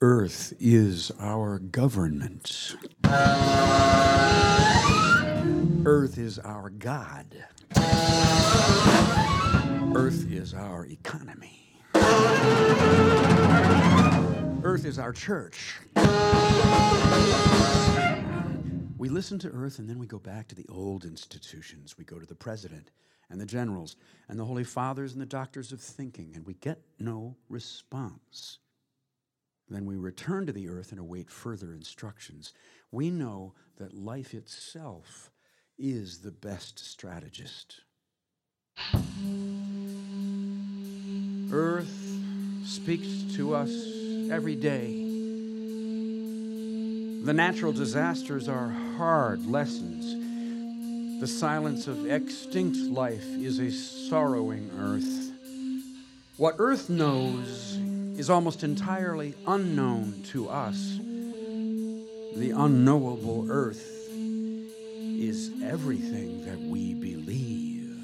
Earth 0.00 0.52
is 0.60 1.10
our 1.18 1.58
government. 1.58 2.76
Earth 5.84 6.18
is 6.18 6.38
our 6.38 6.70
God. 6.70 7.44
Earth 9.96 10.30
is 10.30 10.54
our 10.54 10.86
economy. 10.86 11.82
Earth 14.62 14.84
is 14.84 15.00
our 15.00 15.12
church. 15.12 15.80
We 18.98 19.08
listen 19.08 19.40
to 19.40 19.50
Earth 19.50 19.80
and 19.80 19.90
then 19.90 19.98
we 19.98 20.06
go 20.06 20.20
back 20.20 20.46
to 20.46 20.54
the 20.54 20.66
old 20.68 21.04
institutions. 21.06 21.98
We 21.98 22.04
go 22.04 22.20
to 22.20 22.26
the 22.26 22.36
president 22.36 22.92
and 23.30 23.40
the 23.40 23.46
generals 23.46 23.96
and 24.28 24.38
the 24.38 24.44
holy 24.44 24.62
fathers 24.62 25.12
and 25.12 25.20
the 25.20 25.26
doctors 25.26 25.72
of 25.72 25.80
thinking, 25.80 26.36
and 26.36 26.46
we 26.46 26.54
get 26.54 26.82
no 27.00 27.36
response. 27.48 28.60
Then 29.70 29.84
we 29.84 29.96
return 29.96 30.46
to 30.46 30.52
the 30.52 30.68
earth 30.68 30.92
and 30.92 31.00
await 31.00 31.30
further 31.30 31.72
instructions. 31.72 32.52
We 32.90 33.10
know 33.10 33.54
that 33.76 33.92
life 33.92 34.32
itself 34.34 35.30
is 35.78 36.20
the 36.20 36.30
best 36.30 36.78
strategist. 36.78 37.82
Earth 41.52 42.18
speaks 42.64 43.34
to 43.36 43.54
us 43.54 43.70
every 44.30 44.54
day. 44.54 45.04
The 47.24 47.32
natural 47.34 47.72
disasters 47.72 48.48
are 48.48 48.68
hard 48.96 49.44
lessons. 49.46 51.20
The 51.20 51.26
silence 51.26 51.86
of 51.88 52.10
extinct 52.10 52.78
life 52.78 53.26
is 53.26 53.58
a 53.58 53.70
sorrowing 53.70 54.70
earth. 54.78 55.32
What 56.38 56.54
earth 56.58 56.88
knows 56.88 57.67
is 58.18 58.28
almost 58.28 58.64
entirely 58.64 59.32
unknown 59.46 60.22
to 60.24 60.48
us. 60.48 60.98
The 62.36 62.50
unknowable 62.50 63.46
earth 63.48 64.10
is 64.10 65.52
everything 65.62 66.44
that 66.44 66.58
we 66.58 66.94
believe. 66.94 68.00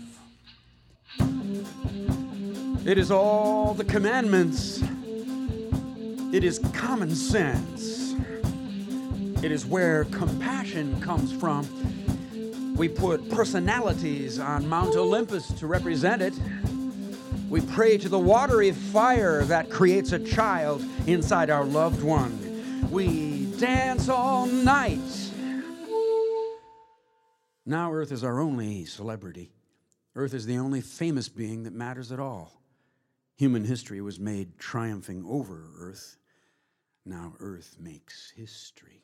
It 2.87 2.97
is 2.97 3.11
all 3.11 3.75
the 3.75 3.85
commandments. 3.85 4.85
It 6.33 6.45
is 6.45 6.61
common 6.73 7.13
sense. 7.15 8.15
It 9.43 9.51
is 9.51 9.67
where 9.67 10.05
compassion 10.05 11.01
comes 11.01 11.33
from. 11.33 11.67
We 12.77 12.89
put 12.89 13.29
personalities 13.31 14.39
on 14.39 14.69
Mount 14.69 14.95
Olympus 14.95 15.49
to 15.55 15.67
represent 15.67 16.23
it. 16.23 16.35
We 17.55 17.61
pray 17.61 17.99
to 17.99 18.09
the 18.09 18.19
watery 18.19 18.73
fire 18.73 19.45
that 19.45 19.71
creates 19.71 20.13
a 20.13 20.19
child 20.19 20.85
inside 21.07 21.51
our 21.51 21.65
loved 21.65 22.03
one. 22.03 22.91
We 22.91 23.47
dance 23.59 24.09
all 24.09 24.47
night 24.47 24.99
now, 27.67 27.93
Earth 27.93 28.13
is 28.13 28.23
our 28.23 28.41
only 28.41 28.85
celebrity. 28.85 29.51
Earth 30.15 30.35
is 30.35 30.45
the 30.45 30.59
only 30.59 30.83
famous 30.83 31.29
being 31.29 31.63
that 31.63 31.73
matters 31.73 32.13
at 32.13 32.21
all. 32.21 32.61
Human 33.37 33.65
history 33.65 34.01
was 34.01 34.21
made 34.21 34.59
triumphing 34.59 35.25
over 35.27 35.65
Earth. 35.79 36.19
Now, 37.07 37.35
Earth 37.41 37.77
makes 37.81 38.33
history. 38.37 39.03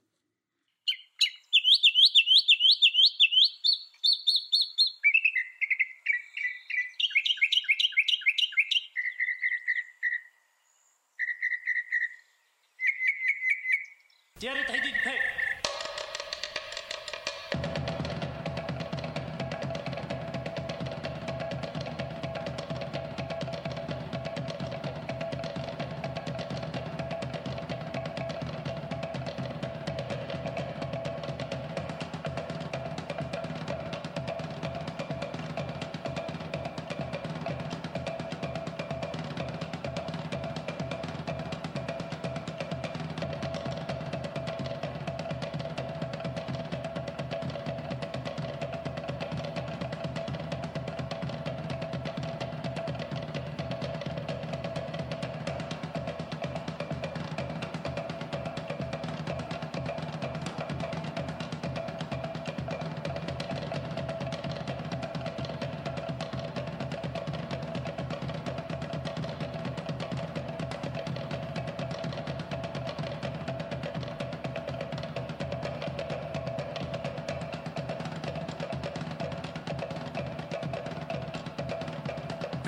Get 14.40 14.56
it 14.56 14.79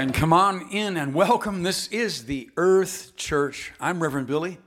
And 0.03 0.13
come 0.13 0.33
on 0.33 0.69
in 0.73 0.97
and 0.97 1.15
welcome. 1.15 1.63
This 1.63 1.87
is 1.87 2.25
the 2.25 2.51
Earth 2.57 3.15
Church. 3.15 3.71
I'm 3.81 4.03
Reverend 4.03 4.27
Billy. 4.27 4.59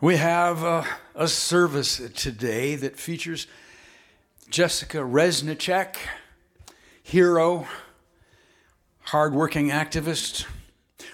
We 0.00 0.18
have 0.18 0.62
a, 0.62 0.86
a 1.16 1.26
service 1.26 2.00
today 2.14 2.76
that 2.76 2.96
features 2.96 3.48
Jessica 4.48 4.98
Reznicek, 4.98 5.96
hero, 7.02 7.66
hardworking 9.00 9.70
activist. 9.70 10.46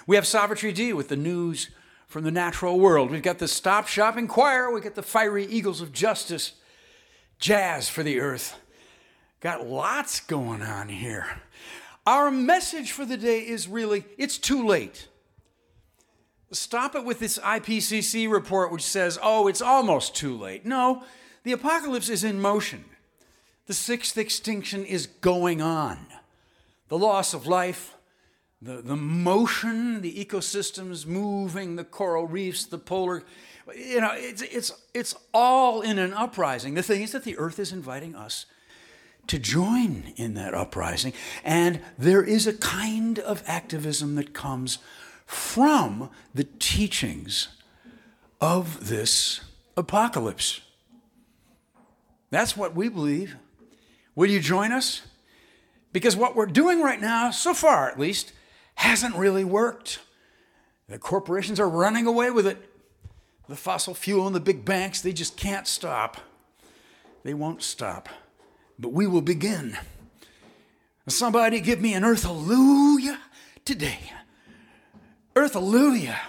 We 0.05 0.15
have 0.15 0.27
Savitri 0.27 0.71
D 0.71 0.93
with 0.93 1.07
the 1.07 1.17
news 1.17 1.71
from 2.05 2.25
the 2.25 2.31
natural 2.31 2.79
world. 2.79 3.09
We've 3.09 3.23
got 3.23 3.39
the 3.39 3.47
Stop 3.47 3.87
Shopping 3.87 4.27
Choir. 4.27 4.69
We 4.71 4.79
got 4.79 4.93
the 4.93 5.01
Fiery 5.01 5.47
Eagles 5.47 5.81
of 5.81 5.91
Justice, 5.91 6.51
Jazz 7.39 7.89
for 7.89 8.03
the 8.03 8.19
Earth. 8.19 8.59
Got 9.39 9.65
lots 9.65 10.19
going 10.19 10.61
on 10.61 10.87
here. 10.87 11.41
Our 12.05 12.31
message 12.31 12.91
for 12.91 13.05
the 13.05 13.17
day 13.17 13.39
is 13.39 13.67
really 13.67 14.05
it's 14.17 14.37
too 14.37 14.65
late. 14.65 15.07
Stop 16.51 16.95
it 16.95 17.03
with 17.03 17.19
this 17.19 17.39
IPCC 17.39 18.29
report 18.29 18.71
which 18.71 18.83
says, 18.83 19.17
oh, 19.21 19.47
it's 19.47 19.61
almost 19.61 20.15
too 20.15 20.37
late. 20.37 20.65
No, 20.65 21.03
the 21.43 21.51
apocalypse 21.51 22.09
is 22.09 22.23
in 22.23 22.39
motion. 22.39 22.85
The 23.65 23.73
sixth 23.73 24.17
extinction 24.17 24.85
is 24.85 25.07
going 25.07 25.61
on. 25.61 26.05
The 26.89 26.97
loss 26.97 27.33
of 27.33 27.47
life, 27.47 27.95
the, 28.61 28.81
the 28.81 28.95
motion, 28.95 30.01
the 30.01 30.13
ecosystems 30.13 31.07
moving, 31.07 31.75
the 31.75 31.83
coral 31.83 32.27
reefs, 32.27 32.65
the 32.65 32.77
polar, 32.77 33.23
you 33.75 34.01
know, 34.01 34.11
it's, 34.13 34.41
it's, 34.41 34.71
it's 34.93 35.15
all 35.33 35.81
in 35.81 35.97
an 35.97 36.13
uprising. 36.13 36.73
The 36.73 36.83
thing 36.83 37.01
is 37.01 37.13
that 37.13 37.23
the 37.23 37.37
earth 37.37 37.57
is 37.57 37.71
inviting 37.71 38.15
us 38.15 38.45
to 39.27 39.39
join 39.39 40.13
in 40.15 40.33
that 40.33 40.53
uprising. 40.53 41.13
And 41.43 41.81
there 41.97 42.23
is 42.23 42.47
a 42.47 42.53
kind 42.53 43.19
of 43.19 43.43
activism 43.47 44.15
that 44.15 44.33
comes 44.33 44.79
from 45.25 46.09
the 46.33 46.43
teachings 46.43 47.47
of 48.41 48.89
this 48.89 49.41
apocalypse. 49.77 50.61
That's 52.29 52.57
what 52.57 52.75
we 52.75 52.89
believe. 52.89 53.35
Will 54.15 54.29
you 54.29 54.39
join 54.39 54.71
us? 54.71 55.01
Because 55.91 56.15
what 56.15 56.35
we're 56.35 56.45
doing 56.45 56.81
right 56.81 56.99
now, 56.99 57.31
so 57.31 57.53
far 57.53 57.89
at 57.89 57.99
least, 57.99 58.33
hasn't 58.75 59.15
really 59.15 59.43
worked. 59.43 59.99
The 60.89 60.97
corporations 60.99 61.59
are 61.59 61.69
running 61.69 62.07
away 62.07 62.31
with 62.31 62.47
it. 62.47 62.69
The 63.47 63.55
fossil 63.55 63.93
fuel 63.93 64.25
and 64.25 64.35
the 64.35 64.39
big 64.39 64.65
banks, 64.65 65.01
they 65.01 65.13
just 65.13 65.37
can't 65.37 65.67
stop. 65.67 66.17
They 67.23 67.33
won't 67.33 67.61
stop 67.61 68.09
but 68.83 68.91
we 68.91 69.07
will 69.07 69.21
begin. 69.21 69.77
Somebody 71.07 71.61
give 71.61 71.79
me 71.79 71.93
an 71.93 72.03
earth 72.03 72.23
hallelujah 72.23 73.17
today. 73.63 74.11
Earth 75.35 75.53
hallelujah. 75.53 76.19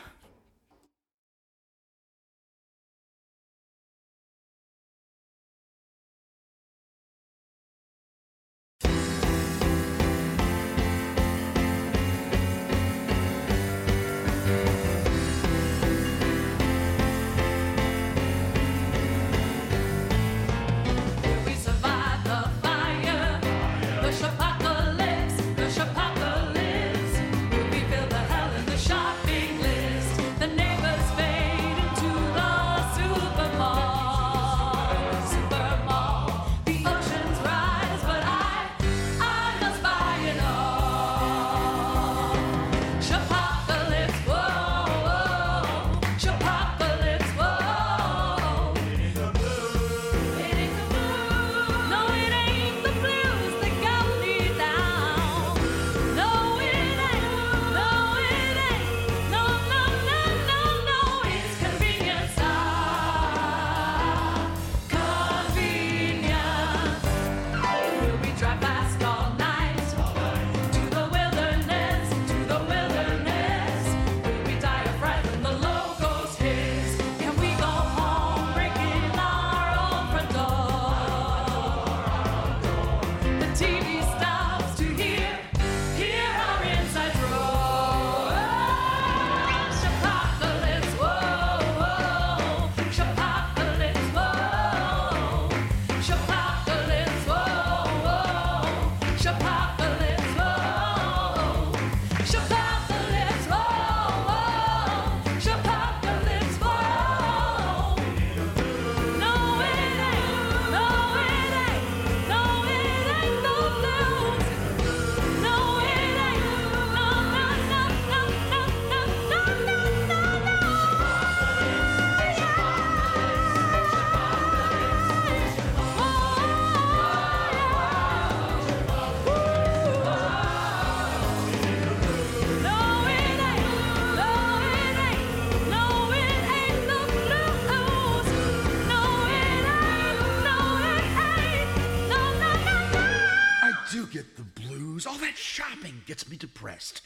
Gets 146.15 146.31
me 146.31 146.37
depressed. 146.37 147.03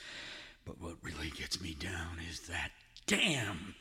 But 0.66 0.82
what 0.82 0.96
really 1.02 1.30
gets 1.30 1.62
me 1.62 1.72
down 1.72 2.18
is 2.30 2.40
that 2.40 2.72
damn 3.06 3.74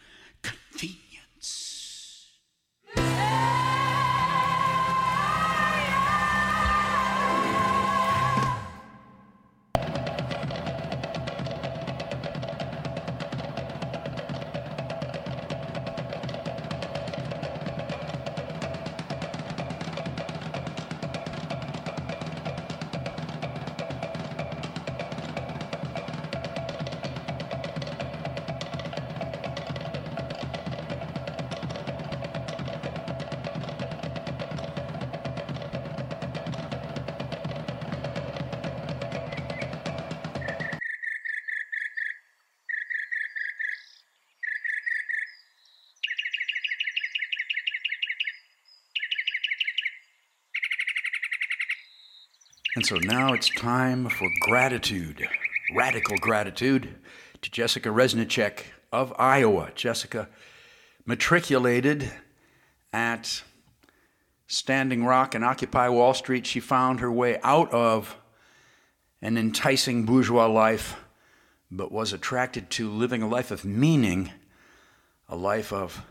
And 52.77 52.85
so 52.85 52.97
now 52.97 53.33
it's 53.33 53.49
time 53.49 54.07
for 54.07 54.29
gratitude, 54.39 55.27
radical 55.75 56.15
gratitude 56.17 56.93
to 57.41 57.49
Jessica 57.49 57.89
Reznicek 57.89 58.65
of 58.93 59.11
Iowa. 59.17 59.71
Jessica 59.73 60.29
matriculated 61.03 62.11
at 62.93 63.41
Standing 64.45 65.03
Rock 65.05 65.33
and 65.33 65.43
Occupy 65.43 65.89
Wall 65.89 66.13
Street. 66.13 66.45
She 66.45 66.59
found 66.59 66.99
her 66.99 67.11
way 67.11 67.39
out 67.41 67.73
of 67.73 68.15
an 69.23 69.39
enticing 69.39 70.05
bourgeois 70.05 70.45
life, 70.45 70.97
but 71.71 71.91
was 71.91 72.13
attracted 72.13 72.69
to 72.69 72.91
living 72.91 73.23
a 73.23 73.27
life 73.27 73.49
of 73.49 73.65
meaning, 73.65 74.31
a 75.27 75.35
life 75.35 75.73
of 75.73 76.05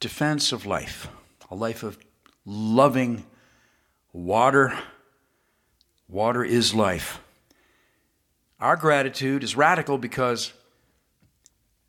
defense 0.00 0.52
of 0.52 0.64
life, 0.64 1.08
a 1.50 1.54
life 1.54 1.82
of 1.82 1.98
loving 2.46 3.26
water 4.14 4.74
Water 6.08 6.44
is 6.44 6.74
life. 6.74 7.20
Our 8.60 8.76
gratitude 8.76 9.42
is 9.42 9.56
radical 9.56 9.98
because 9.98 10.52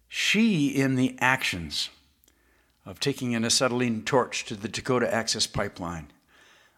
she, 0.07 0.67
in 0.67 0.95
the 0.95 1.15
actions 1.19 1.89
of 2.85 2.99
taking 2.99 3.35
an 3.35 3.43
acetylene 3.43 4.03
torch 4.03 4.45
to 4.45 4.55
the 4.55 4.67
Dakota 4.67 5.11
Access 5.13 5.47
Pipeline, 5.47 6.07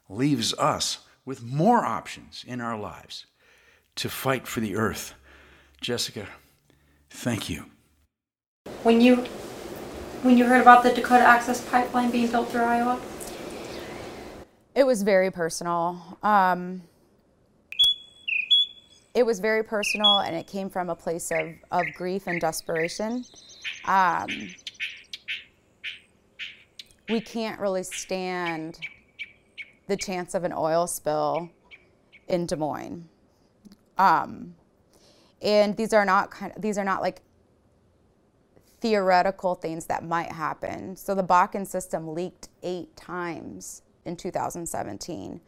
leaves 0.09 0.53
us 0.55 0.99
with 1.25 1.43
more 1.43 1.85
options 1.85 2.43
in 2.47 2.61
our 2.61 2.77
lives 2.77 3.25
to 3.95 4.09
fight 4.09 4.47
for 4.47 4.59
the 4.59 4.75
earth. 4.75 5.13
Jessica, 5.81 6.27
thank 7.09 7.49
you. 7.49 7.65
When 8.83 9.01
you 9.01 9.25
when 10.23 10.37
you 10.37 10.45
heard 10.45 10.61
about 10.61 10.83
the 10.83 10.91
Dakota 10.91 11.23
Access 11.23 11.63
Pipeline 11.69 12.09
being 12.09 12.31
built 12.31 12.49
through 12.49 12.61
Iowa? 12.61 12.99
It 14.73 14.85
was 14.85 15.03
very 15.03 15.29
personal. 15.29 16.17
Um, 16.23 16.81
it 19.17 19.25
was 19.25 19.39
very 19.39 19.63
personal 19.63 20.19
and 20.19 20.35
it 20.35 20.45
came 20.45 20.69
from 20.69 20.91
a 20.91 20.95
place 20.95 21.31
of, 21.31 21.47
of 21.71 21.85
grief 21.95 22.27
and 22.27 22.39
desperation. 22.39 23.25
Um, 23.85 24.27
we 27.09 27.19
can't 27.19 27.59
really 27.59 27.81
stand 27.81 28.77
the 29.87 29.97
chance 29.97 30.35
of 30.35 30.43
an 30.43 30.53
oil 30.55 30.85
spill 30.85 31.49
in 32.27 32.45
Des 32.45 32.57
Moines. 32.57 33.09
Um, 33.97 34.53
and 35.41 35.75
these 35.75 35.93
are 35.93 36.05
not 36.05 36.29
kind 36.29 36.53
of, 36.55 36.61
these 36.61 36.77
are 36.77 36.85
not 36.85 37.01
like 37.01 37.21
theoretical 38.81 39.55
things 39.55 39.87
that 39.87 40.05
might 40.05 40.31
happen. 40.31 40.95
So 40.95 41.15
the 41.15 41.23
Bakken 41.23 41.65
system 41.65 42.13
leaked 42.13 42.49
eight 42.61 42.95
times 42.95 43.81
in 44.05 44.15
2017 44.15 45.41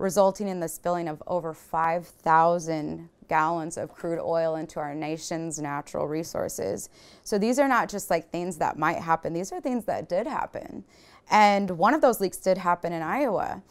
resulting 0.00 0.48
in 0.48 0.60
the 0.60 0.68
spilling 0.68 1.08
of 1.08 1.22
over 1.26 1.52
5,000 1.52 3.08
gallons 3.28 3.76
of 3.76 3.92
crude 3.92 4.18
oil 4.18 4.56
into 4.56 4.80
our 4.80 4.94
nation's 4.94 5.60
natural 5.60 6.08
resources. 6.08 6.88
So 7.22 7.38
these 7.38 7.58
are 7.58 7.68
not 7.68 7.88
just 7.88 8.10
like 8.10 8.30
things 8.30 8.56
that 8.56 8.78
might 8.78 8.98
happen, 8.98 9.32
these 9.32 9.52
are 9.52 9.60
things 9.60 9.84
that 9.84 10.08
did 10.08 10.26
happen. 10.26 10.84
And 11.30 11.70
one 11.72 11.94
of 11.94 12.00
those 12.00 12.20
leaks 12.20 12.38
did 12.38 12.58
happen 12.58 12.92
in 12.92 13.02
Iowa. 13.02 13.62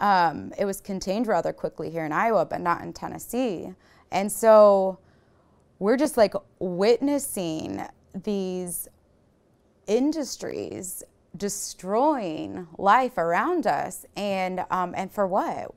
Um, 0.00 0.52
it 0.56 0.64
was 0.64 0.80
contained 0.80 1.26
rather 1.26 1.52
quickly 1.52 1.90
here 1.90 2.06
in 2.06 2.12
Iowa, 2.12 2.46
but 2.46 2.60
not 2.60 2.80
in 2.80 2.92
Tennessee. 2.92 3.74
And 4.10 4.30
so 4.30 4.98
we're 5.78 5.96
just 5.96 6.16
like 6.16 6.34
witnessing 6.60 7.82
these 8.14 8.88
industries 9.86 11.02
destroying 11.36 12.66
life 12.78 13.18
around 13.18 13.66
us 13.66 14.04
and 14.16 14.64
um, 14.70 14.94
and 14.96 15.10
for 15.10 15.26
what? 15.26 15.74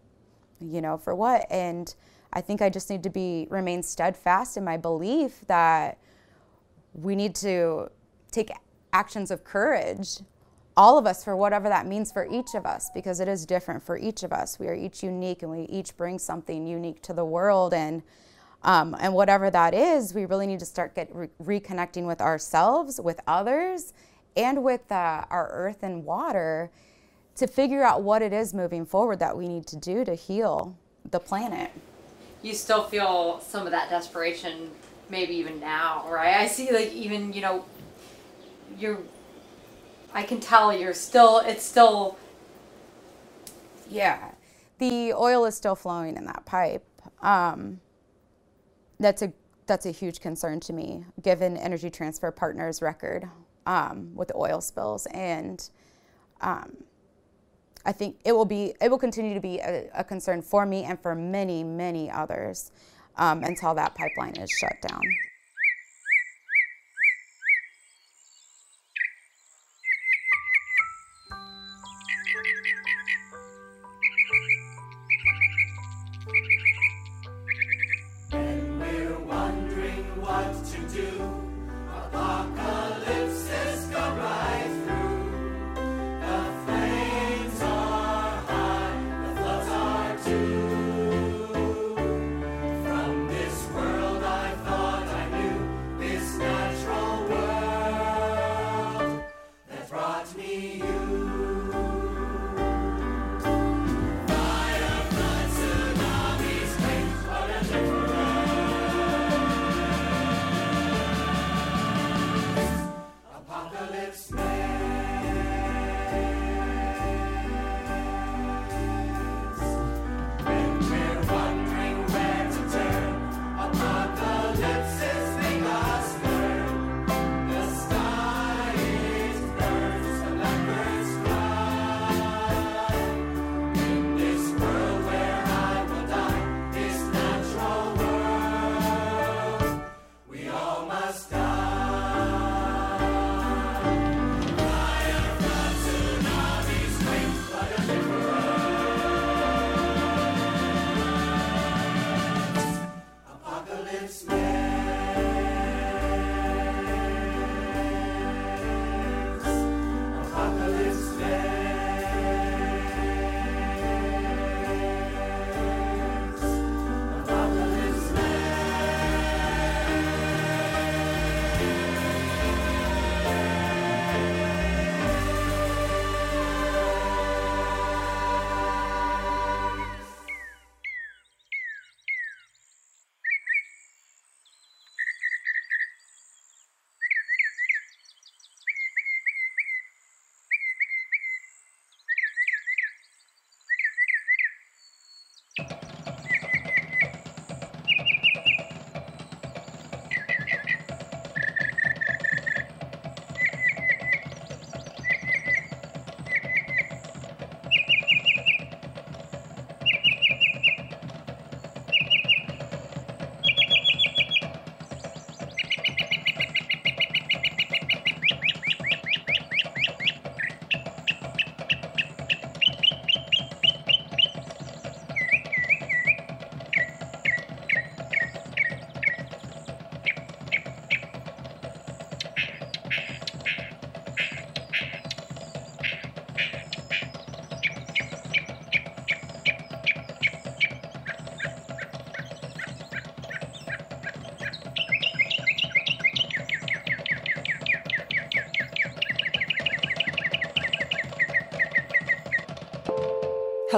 You 0.60 0.82
know 0.82 0.98
for 0.98 1.16
what? 1.16 1.46
And 1.50 1.94
i 2.34 2.42
think 2.42 2.62
i 2.62 2.70
just 2.70 2.90
need 2.90 3.02
to 3.02 3.10
be 3.10 3.48
remain 3.50 3.82
steadfast 3.82 4.58
in 4.58 4.64
my 4.66 4.76
belief 4.76 5.40
that 5.48 5.98
we 6.94 7.16
need 7.16 7.34
to 7.34 7.90
take 8.30 8.52
actions 8.92 9.32
of 9.32 9.44
courage 9.44 10.18
all 10.78 10.98
of 10.98 11.06
us 11.06 11.24
for 11.24 11.36
whatever 11.36 11.70
that 11.70 11.86
means 11.88 12.12
for 12.12 12.28
each 12.30 12.54
of 12.54 12.66
us 12.66 12.90
because 12.94 13.20
it 13.20 13.28
is 13.28 13.46
different 13.46 13.82
for 13.82 13.98
each 13.98 14.24
of 14.24 14.34
us. 14.34 14.60
We 14.60 14.68
are 14.68 14.76
each 14.76 15.04
unique 15.04 15.42
and 15.42 15.52
we 15.52 15.62
each 15.64 15.96
bring 15.96 16.20
something 16.20 16.68
unique 16.68 17.02
to 17.04 17.14
the 17.14 17.26
world 17.26 17.74
and 17.74 18.04
um, 18.64 18.96
and 19.00 19.14
whatever 19.14 19.52
that 19.52 19.74
is 19.74 20.14
we 20.14 20.26
really 20.26 20.48
need 20.48 20.60
to 20.60 20.66
start 20.66 20.96
get 20.96 21.10
re- 21.14 21.30
reconnecting 21.42 22.08
with 22.08 22.20
ourselves 22.20 23.00
with 23.00 23.20
others 23.28 23.94
and 24.36 24.64
with 24.64 24.92
uh, 24.92 25.26
our 25.30 25.50
earth 25.52 25.84
and 25.84 26.06
water 26.06 26.72
to 27.36 27.48
figure 27.48 27.84
out 27.84 28.02
what 28.02 28.22
it 28.22 28.34
is 28.34 28.54
moving 28.54 28.86
forward 28.86 29.20
that 29.20 29.38
we 29.38 29.48
need 29.48 29.68
to 29.68 29.76
do 29.76 30.06
to 30.06 30.16
heal 30.16 30.78
the 31.12 31.20
planet. 31.20 31.72
You 32.42 32.54
still 32.54 32.84
feel 32.84 33.42
some 33.42 33.66
of 33.66 33.72
that 33.72 33.90
desperation, 33.90 34.72
maybe 35.10 35.34
even 35.36 35.60
now, 35.60 36.06
right? 36.10 36.38
I 36.38 36.48
see, 36.48 36.72
like, 36.72 36.94
even, 36.94 37.34
you 37.34 37.42
know, 37.42 37.66
you're, 38.78 39.00
I 40.14 40.24
can 40.24 40.40
tell 40.40 40.76
you're 40.78 40.94
still, 40.94 41.40
it's 41.40 41.64
still. 41.64 42.18
Yeah. 43.90 44.32
The 44.78 45.14
oil 45.14 45.46
is 45.46 45.56
still 45.56 45.76
flowing 45.76 46.18
in 46.18 46.26
that 46.26 46.46
pipe. 46.46 46.86
Um, 47.22 47.80
that's 49.00 49.22
a 49.22 49.34
that's 49.68 49.86
a 49.88 49.92
huge 49.92 50.20
concern 50.20 50.60
to 50.62 50.74
me, 50.74 51.06
given 51.24 51.58
Energy 51.58 51.90
Transfer 51.90 52.30
Partners' 52.30 52.84
record 52.84 53.28
um, 53.66 54.12
with 54.16 54.30
the 54.30 54.36
oil 54.36 54.62
spills, 54.62 55.06
and 55.08 55.70
um, 56.42 56.78
I 57.86 57.92
think 57.92 58.18
it 58.26 58.32
will 58.32 58.46
be 58.46 58.74
it 58.82 58.90
will 58.90 58.98
continue 58.98 59.34
to 59.34 59.40
be 59.40 59.60
a, 59.60 59.90
a 59.94 60.04
concern 60.04 60.42
for 60.42 60.66
me 60.66 60.84
and 60.84 61.00
for 61.00 61.16
many 61.16 61.64
many 61.64 62.10
others 62.10 62.72
um, 63.18 63.44
until 63.44 63.74
that 63.76 63.96
pipeline 63.96 64.36
is 64.38 64.50
shut 64.52 64.76
down. 64.82 65.02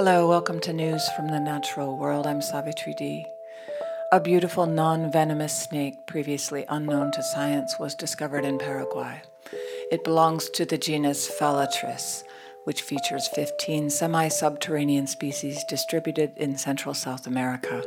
Hello, 0.00 0.28
welcome 0.28 0.60
to 0.60 0.72
News 0.72 1.08
from 1.16 1.26
the 1.26 1.40
Natural 1.40 1.96
World. 1.96 2.24
I'm 2.24 2.40
Savitri 2.40 2.94
D. 2.94 3.26
A 4.12 4.20
beautiful 4.20 4.64
non 4.64 5.10
venomous 5.10 5.64
snake, 5.64 6.06
previously 6.06 6.64
unknown 6.68 7.10
to 7.10 7.20
science, 7.20 7.80
was 7.80 7.96
discovered 7.96 8.44
in 8.44 8.58
Paraguay. 8.58 9.22
It 9.90 10.04
belongs 10.04 10.50
to 10.50 10.64
the 10.64 10.78
genus 10.78 11.28
Phalotris, 11.28 12.22
which 12.62 12.82
features 12.82 13.26
15 13.26 13.90
semi 13.90 14.28
subterranean 14.28 15.08
species 15.08 15.64
distributed 15.64 16.30
in 16.36 16.56
Central 16.56 16.94
South 16.94 17.26
America. 17.26 17.82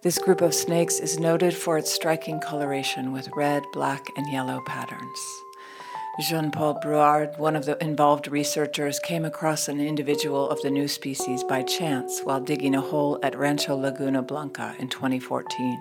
This 0.00 0.16
group 0.16 0.40
of 0.40 0.54
snakes 0.54 1.00
is 1.00 1.18
noted 1.18 1.54
for 1.54 1.76
its 1.76 1.92
striking 1.92 2.40
coloration 2.40 3.12
with 3.12 3.28
red, 3.36 3.62
black, 3.74 4.06
and 4.16 4.32
yellow 4.32 4.62
patterns. 4.66 5.18
Jean 6.18 6.50
Paul 6.50 6.78
Brouard, 6.80 7.36
one 7.36 7.54
of 7.56 7.66
the 7.66 7.76
involved 7.84 8.26
researchers, 8.28 8.98
came 8.98 9.26
across 9.26 9.68
an 9.68 9.80
individual 9.80 10.48
of 10.48 10.62
the 10.62 10.70
new 10.70 10.88
species 10.88 11.44
by 11.44 11.62
chance 11.62 12.20
while 12.20 12.40
digging 12.40 12.74
a 12.74 12.80
hole 12.80 13.18
at 13.22 13.36
Rancho 13.36 13.76
Laguna 13.76 14.22
Blanca 14.22 14.74
in 14.78 14.88
2014. 14.88 15.78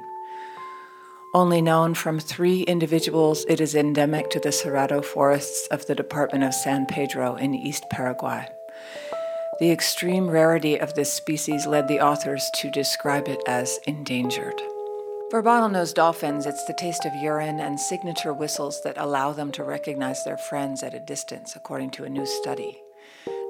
Only 1.33 1.61
known 1.61 1.93
from 1.93 2.19
three 2.19 2.63
individuals, 2.63 3.45
it 3.47 3.61
is 3.61 3.75
endemic 3.75 4.29
to 4.31 4.41
the 4.41 4.51
Cerrado 4.51 5.01
forests 5.01 5.67
of 5.67 5.85
the 5.85 5.95
department 5.95 6.43
of 6.43 6.53
San 6.53 6.85
Pedro 6.85 7.35
in 7.35 7.55
East 7.55 7.85
Paraguay. 7.89 8.45
The 9.59 9.71
extreme 9.71 10.29
rarity 10.29 10.77
of 10.77 10.95
this 10.95 11.13
species 11.13 11.65
led 11.65 11.87
the 11.87 12.01
authors 12.01 12.49
to 12.55 12.69
describe 12.69 13.29
it 13.29 13.39
as 13.47 13.79
endangered. 13.87 14.61
For 15.31 15.41
bottlenose 15.41 15.95
dolphins, 15.95 16.45
it's 16.45 16.65
the 16.65 16.73
taste 16.73 17.03
of 17.03 17.15
urine 17.15 17.59
and 17.59 17.79
signature 17.79 18.31
whistles 18.31 18.83
that 18.83 18.99
allow 18.99 19.33
them 19.33 19.51
to 19.53 19.63
recognize 19.63 20.23
their 20.23 20.37
friends 20.37 20.83
at 20.83 20.93
a 20.93 20.99
distance, 20.99 21.55
according 21.55 21.89
to 21.91 22.03
a 22.03 22.09
new 22.09 22.27
study. 22.27 22.79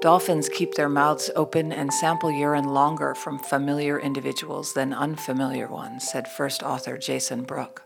Dolphins 0.00 0.48
keep 0.48 0.72
their 0.74 0.88
mouths 0.88 1.30
open 1.36 1.72
and 1.72 1.92
sample 1.92 2.30
urine 2.30 2.68
longer 2.68 3.14
from 3.14 3.38
familiar 3.38 4.00
individuals 4.00 4.72
than 4.72 4.94
unfamiliar 4.94 5.68
ones, 5.68 6.08
said 6.08 6.26
first 6.26 6.62
author 6.62 6.96
Jason 6.96 7.42
Bruck. 7.42 7.82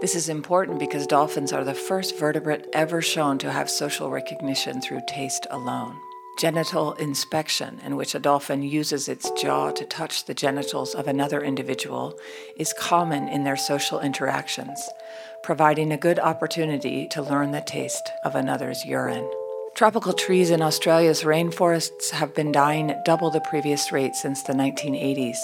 This 0.00 0.16
is 0.16 0.28
important 0.28 0.80
because 0.80 1.06
dolphins 1.06 1.52
are 1.52 1.64
the 1.64 1.74
first 1.74 2.18
vertebrate 2.18 2.66
ever 2.72 3.00
shown 3.00 3.38
to 3.38 3.52
have 3.52 3.70
social 3.70 4.10
recognition 4.10 4.80
through 4.80 5.02
taste 5.06 5.46
alone. 5.48 5.96
Genital 6.38 6.94
inspection, 6.94 7.78
in 7.84 7.94
which 7.94 8.14
a 8.14 8.18
dolphin 8.18 8.62
uses 8.62 9.08
its 9.08 9.30
jaw 9.32 9.70
to 9.70 9.84
touch 9.84 10.24
the 10.24 10.34
genitals 10.34 10.94
of 10.94 11.06
another 11.06 11.42
individual, 11.42 12.18
is 12.56 12.72
common 12.72 13.28
in 13.28 13.44
their 13.44 13.56
social 13.56 14.00
interactions, 14.00 14.88
providing 15.42 15.92
a 15.92 15.96
good 15.96 16.18
opportunity 16.18 17.06
to 17.08 17.22
learn 17.22 17.52
the 17.52 17.60
taste 17.60 18.10
of 18.24 18.34
another's 18.34 18.84
urine. 18.84 19.30
Tropical 19.74 20.12
trees 20.12 20.50
in 20.50 20.62
Australia's 20.62 21.22
rainforests 21.22 22.10
have 22.10 22.34
been 22.34 22.52
dying 22.52 22.90
at 22.90 23.04
double 23.04 23.30
the 23.30 23.40
previous 23.40 23.92
rate 23.92 24.14
since 24.14 24.42
the 24.42 24.52
1980s, 24.52 25.38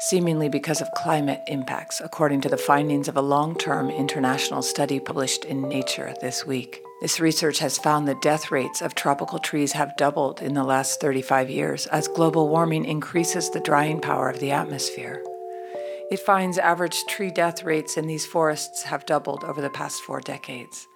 seemingly 0.00 0.48
because 0.48 0.80
of 0.80 0.90
climate 0.92 1.40
impacts, 1.46 2.00
according 2.00 2.40
to 2.42 2.48
the 2.48 2.56
findings 2.56 3.08
of 3.08 3.16
a 3.16 3.22
long 3.22 3.56
term 3.56 3.90
international 3.90 4.62
study 4.62 5.00
published 5.00 5.44
in 5.44 5.68
Nature 5.68 6.14
this 6.20 6.46
week. 6.46 6.85
This 7.00 7.20
research 7.20 7.58
has 7.58 7.76
found 7.76 8.08
the 8.08 8.14
death 8.14 8.50
rates 8.50 8.80
of 8.80 8.94
tropical 8.94 9.38
trees 9.38 9.72
have 9.72 9.96
doubled 9.98 10.40
in 10.40 10.54
the 10.54 10.64
last 10.64 10.98
35 10.98 11.50
years 11.50 11.86
as 11.88 12.08
global 12.08 12.48
warming 12.48 12.86
increases 12.86 13.50
the 13.50 13.60
drying 13.60 14.00
power 14.00 14.30
of 14.30 14.40
the 14.40 14.50
atmosphere. 14.50 15.22
It 16.10 16.20
finds 16.20 16.56
average 16.56 17.04
tree 17.04 17.30
death 17.30 17.64
rates 17.64 17.98
in 17.98 18.06
these 18.06 18.24
forests 18.24 18.84
have 18.84 19.04
doubled 19.04 19.44
over 19.44 19.60
the 19.60 19.68
past 19.68 20.02
four 20.02 20.20
decades. 20.20 20.86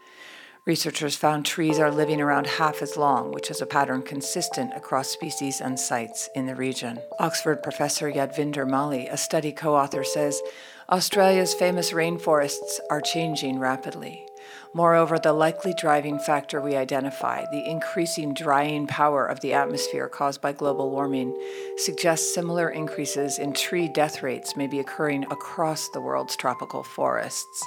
Researchers 0.64 1.16
found 1.16 1.44
trees 1.44 1.78
are 1.78 1.90
living 1.90 2.20
around 2.20 2.46
half 2.46 2.80
as 2.80 2.96
long, 2.96 3.30
which 3.32 3.50
is 3.50 3.60
a 3.60 3.66
pattern 3.66 4.00
consistent 4.00 4.72
across 4.74 5.08
species 5.08 5.60
and 5.60 5.78
sites 5.78 6.30
in 6.34 6.46
the 6.46 6.54
region. 6.54 6.98
Oxford 7.18 7.62
professor 7.62 8.10
Yadvinder 8.10 8.66
Malhi, 8.66 9.06
a 9.10 9.18
study 9.18 9.52
co 9.52 9.74
author, 9.74 10.04
says 10.04 10.40
Australia's 10.88 11.52
famous 11.52 11.92
rainforests 11.92 12.78
are 12.88 13.00
changing 13.02 13.58
rapidly. 13.58 14.26
Moreover, 14.74 15.18
the 15.18 15.32
likely 15.32 15.74
driving 15.74 16.18
factor 16.18 16.60
we 16.60 16.76
identify, 16.76 17.44
the 17.50 17.68
increasing 17.68 18.34
drying 18.34 18.86
power 18.86 19.26
of 19.26 19.40
the 19.40 19.52
atmosphere 19.52 20.08
caused 20.08 20.40
by 20.40 20.52
global 20.52 20.90
warming, 20.90 21.36
suggests 21.76 22.34
similar 22.34 22.70
increases 22.70 23.38
in 23.38 23.52
tree 23.52 23.88
death 23.88 24.22
rates 24.22 24.56
may 24.56 24.66
be 24.66 24.78
occurring 24.78 25.24
across 25.24 25.88
the 25.88 26.00
world's 26.00 26.36
tropical 26.36 26.82
forests. 26.82 27.62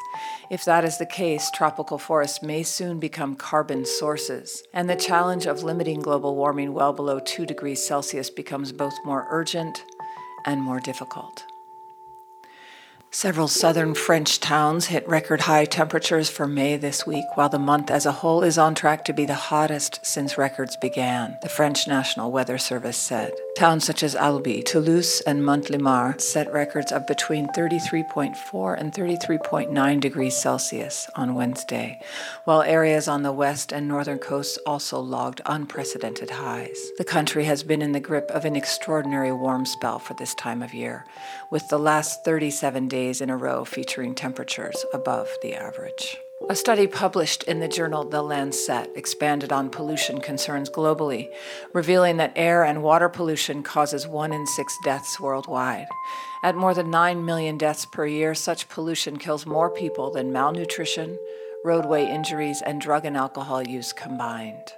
If 0.50 0.66
that 0.66 0.86
is 0.86 0.98
the 0.98 1.06
case, 1.06 1.52
tropical 1.52 1.98
forests 1.98 2.42
may 2.42 2.64
soon 2.64 3.00
become 3.00 3.36
carbon 3.36 3.86
sources, 3.86 4.64
and 4.74 4.90
the 4.90 4.96
challenge 4.96 5.46
of 5.46 5.64
limiting 5.64 6.02
global 6.02 6.36
warming 6.36 6.74
well 6.74 6.94
below 6.94 7.20
2 7.20 7.46
degrees 7.46 7.86
Celsius 7.86 8.30
becomes 8.30 8.72
both 8.72 8.96
more 9.06 9.28
urgent 9.30 9.84
and 10.46 10.62
more 10.62 10.80
difficult. 10.80 11.44
Several 13.16 13.48
southern 13.48 13.94
French 13.94 14.40
towns 14.40 14.88
hit 14.88 15.08
record 15.08 15.42
high 15.42 15.66
temperatures 15.66 16.32
for 16.32 16.48
May 16.48 16.78
this 16.78 17.06
week, 17.06 17.26
while 17.36 17.48
the 17.48 17.60
month 17.60 17.92
as 17.92 18.08
a 18.08 18.12
whole 18.12 18.42
is 18.42 18.58
on 18.58 18.74
track 18.74 19.06
to 19.06 19.14
be 19.14 19.24
the 19.24 19.36
hottest 19.36 20.04
since 20.04 20.36
records 20.36 20.76
began, 20.76 21.38
the 21.44 21.48
French 21.48 21.88
National 21.88 22.32
Weather 22.32 22.58
Service 22.58 22.98
said. 22.98 23.32
Towns 23.56 23.86
such 23.86 24.02
as 24.02 24.16
Albi, 24.16 24.64
Toulouse, 24.64 25.22
and 25.22 25.44
Montélimar 25.44 26.20
set 26.20 26.52
records 26.52 26.92
of 26.92 27.06
between 27.06 27.48
33.4 27.50 28.80
and 28.80 28.92
33.9 28.92 30.00
degrees 30.00 30.36
Celsius 30.36 31.08
on 31.16 31.36
Wednesday, 31.36 32.02
while 32.46 32.64
areas 32.64 33.08
on 33.08 33.22
the 33.22 33.32
west 33.32 33.72
and 33.72 33.88
northern 33.88 34.18
coasts 34.18 34.58
also 34.66 35.00
logged 35.00 35.40
unprecedented 35.46 36.32
highs. 36.32 36.90
The 36.98 37.06
country 37.06 37.44
has 37.44 37.62
been 37.62 37.84
in 37.84 37.92
the 37.92 38.00
grip 38.00 38.32
of 38.32 38.44
an 38.44 38.56
extraordinary 38.56 39.32
warm 39.32 39.68
spell 39.68 40.00
for 40.00 40.16
this 40.16 40.34
time 40.34 40.64
of 40.64 40.74
year, 40.74 41.06
with 41.52 41.70
the 41.70 41.78
last 41.78 42.26
37 42.26 42.88
days 43.04 43.22
in 43.22 43.30
a 43.30 43.38
row 43.38 43.66
featuring 43.66 44.16
temperatures 44.16 44.86
above 44.94 45.38
the 45.42 45.54
average. 45.54 46.18
A 46.50 46.56
study 46.56 46.88
published 46.88 47.44
in 47.44 47.60
the 47.60 47.68
journal 47.68 48.04
The 48.04 48.22
Lancet 48.22 48.92
expanded 48.96 49.52
on 49.52 49.70
pollution 49.70 50.22
concerns 50.22 50.70
globally, 50.70 51.30
revealing 51.74 52.18
that 52.18 52.34
air 52.36 52.64
and 52.64 52.82
water 52.82 53.10
pollution 53.10 53.62
causes 53.64 54.08
one 54.08 54.32
in 54.34 54.46
six 54.46 54.78
deaths 54.86 55.20
worldwide. 55.20 55.88
At 56.44 56.56
more 56.56 56.74
than 56.74 56.90
9 56.90 57.26
million 57.26 57.58
deaths 57.58 57.86
per 57.86 58.06
year, 58.06 58.34
such 58.36 58.70
pollution 58.70 59.18
kills 59.18 59.46
more 59.46 59.70
people 59.70 60.12
than 60.12 60.34
malnutrition, 60.34 61.18
roadway 61.64 62.06
injuries, 62.06 62.62
and 62.66 62.82
drug 62.82 63.06
and 63.06 63.18
alcohol 63.18 63.64
use 63.64 63.94
combined. 63.94 64.74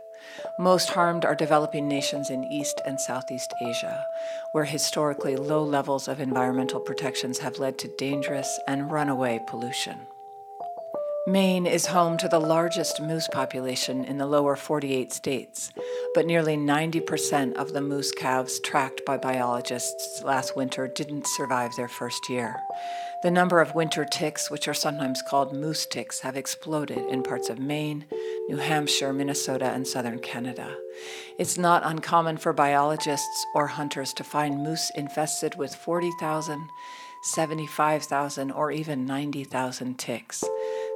Most 0.60 0.90
harmed 0.90 1.26
are 1.26 1.36
developing 1.36 1.88
nations 1.88 2.30
in 2.30 2.44
East 2.44 2.82
and 2.86 3.00
Southeast 3.00 3.54
Asia, 3.62 4.06
where 4.52 4.66
historically 4.66 5.36
low 5.36 5.64
levels 5.64 6.08
of 6.08 6.20
environmental 6.20 6.80
protections 6.80 7.40
have 7.40 7.60
led 7.60 7.78
to 7.80 7.96
dangerous 7.98 8.60
and 8.68 8.92
runaway 8.92 9.40
pollution. 9.48 10.08
Maine 11.28 11.66
is 11.66 11.88
home 11.88 12.18
to 12.18 12.28
the 12.28 12.40
largest 12.40 13.02
moose 13.02 13.28
population 13.32 14.06
in 14.06 14.20
the 14.20 14.28
lower 14.28 14.56
48 14.56 15.12
states, 15.12 15.74
but 16.14 16.28
nearly 16.28 16.56
90% 16.56 17.54
of 17.54 17.74
the 17.74 17.82
moose 17.82 18.12
calves 18.12 18.60
tracked 18.60 19.04
by 19.06 19.18
biologists 19.18 20.22
last 20.22 20.56
winter 20.56 20.88
didn't 20.88 21.26
survive 21.26 21.76
their 21.76 21.88
first 21.88 22.30
year. 22.30 22.56
The 23.24 23.32
number 23.32 23.60
of 23.60 23.74
winter 23.74 24.06
ticks, 24.06 24.52
which 24.52 24.68
are 24.68 24.74
sometimes 24.76 25.24
called 25.24 25.52
moose 25.52 25.88
ticks, 25.88 26.20
have 26.20 26.38
exploded 26.38 27.00
in 27.10 27.24
parts 27.24 27.50
of 27.50 27.58
Maine, 27.58 28.06
New 28.48 28.58
Hampshire, 28.58 29.12
Minnesota, 29.12 29.66
and 29.66 29.88
southern 29.88 30.20
Canada. 30.20 30.78
It's 31.40 31.58
not 31.58 31.82
uncommon 31.84 32.38
for 32.38 32.54
biologists 32.54 33.46
or 33.56 33.66
hunters 33.68 34.14
to 34.14 34.24
find 34.24 34.64
moose 34.64 34.92
infested 34.96 35.56
with 35.56 35.74
40,000, 35.74 36.70
75,000, 37.24 38.52
or 38.52 38.72
even 38.72 39.08
90,000 39.08 39.98
ticks. 39.98 40.44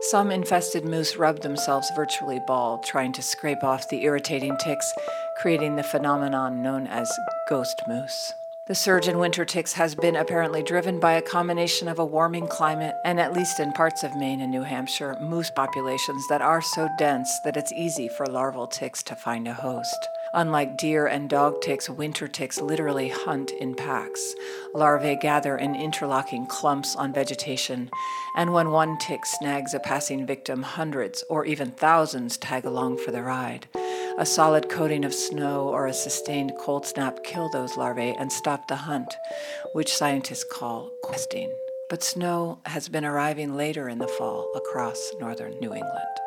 Some 0.01 0.29
infested 0.29 0.85
moose 0.85 1.17
rub 1.17 1.41
themselves 1.41 1.91
virtually 1.95 2.39
bald, 2.45 2.83
trying 2.83 3.13
to 3.13 3.23
scrape 3.23 3.63
off 3.63 3.89
the 3.89 4.03
irritating 4.03 4.55
ticks, 4.57 4.93
creating 5.41 5.75
the 5.75 5.83
phenomenon 5.83 6.61
known 6.61 6.85
as 6.85 7.11
ghost 7.49 7.81
moose. 7.87 8.33
The 8.69 8.75
surge 8.75 9.07
in 9.07 9.17
winter 9.17 9.45
ticks 9.45 9.73
has 9.73 9.95
been 9.95 10.15
apparently 10.15 10.61
driven 10.61 10.99
by 10.99 11.13
a 11.13 11.23
combination 11.23 11.87
of 11.87 11.97
a 11.97 12.05
warming 12.05 12.47
climate 12.47 12.93
and, 13.03 13.19
at 13.19 13.33
least 13.33 13.59
in 13.59 13.71
parts 13.71 14.03
of 14.03 14.15
Maine 14.15 14.41
and 14.41 14.51
New 14.51 14.61
Hampshire, 14.61 15.17
moose 15.19 15.49
populations 15.49 16.27
that 16.27 16.43
are 16.43 16.61
so 16.61 16.87
dense 16.99 17.39
that 17.43 17.57
it's 17.57 17.73
easy 17.73 18.07
for 18.07 18.27
larval 18.27 18.67
ticks 18.67 19.01
to 19.01 19.15
find 19.15 19.47
a 19.47 19.55
host. 19.55 20.07
Unlike 20.35 20.77
deer 20.77 21.07
and 21.07 21.27
dog 21.27 21.61
ticks, 21.61 21.89
winter 21.89 22.27
ticks 22.27 22.61
literally 22.61 23.09
hunt 23.09 23.49
in 23.59 23.73
packs. 23.73 24.35
Larvae 24.75 25.15
gather 25.15 25.57
in 25.57 25.73
interlocking 25.73 26.45
clumps 26.45 26.95
on 26.95 27.11
vegetation, 27.11 27.89
and 28.37 28.53
when 28.53 28.69
one 28.69 28.99
tick 28.99 29.25
snags 29.25 29.73
a 29.73 29.79
passing 29.79 30.27
victim, 30.27 30.61
hundreds 30.61 31.23
or 31.27 31.43
even 31.43 31.71
thousands 31.71 32.37
tag 32.37 32.65
along 32.65 32.99
for 32.99 33.09
the 33.09 33.23
ride. 33.23 33.65
A 34.19 34.25
solid 34.25 34.67
coating 34.67 35.05
of 35.05 35.13
snow 35.13 35.69
or 35.69 35.87
a 35.87 35.93
sustained 35.93 36.51
cold 36.59 36.85
snap 36.85 37.23
kill 37.23 37.47
those 37.47 37.77
larvae 37.77 38.13
and 38.19 38.29
stop 38.29 38.67
the 38.67 38.75
hunt, 38.75 39.15
which 39.71 39.95
scientists 39.95 40.43
call 40.43 40.91
questing. 41.01 41.49
But 41.89 42.03
snow 42.03 42.59
has 42.65 42.89
been 42.89 43.05
arriving 43.05 43.55
later 43.55 43.87
in 43.87 43.97
the 43.97 44.09
fall 44.09 44.51
across 44.57 45.13
northern 45.21 45.57
New 45.61 45.73
England. 45.73 46.17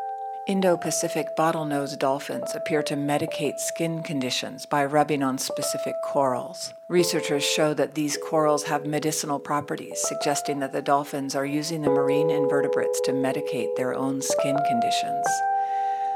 Indo 0.49 0.79
Pacific 0.79 1.27
bottlenose 1.39 1.99
dolphins 1.99 2.55
appear 2.55 2.83
to 2.85 2.97
medicate 2.97 3.59
skin 3.59 4.03
conditions 4.03 4.65
by 4.65 4.87
rubbing 4.87 5.23
on 5.23 5.37
specific 5.37 5.95
corals. 6.03 6.73
Researchers 6.89 7.45
show 7.45 7.75
that 7.75 7.95
these 7.95 8.17
corals 8.17 8.63
have 8.63 8.87
medicinal 8.87 9.39
properties, 9.39 10.01
suggesting 10.09 10.61
that 10.61 10.73
the 10.73 10.81
dolphins 10.81 11.37
are 11.37 11.45
using 11.45 11.83
the 11.83 11.91
marine 11.91 12.31
invertebrates 12.31 13.03
to 13.03 13.13
medicate 13.13 13.77
their 13.77 13.93
own 13.95 14.23
skin 14.23 14.57
conditions. 14.67 15.27